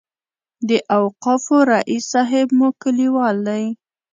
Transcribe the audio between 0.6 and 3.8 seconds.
د اوقافو رئیس صاحب مو کلیوال دی.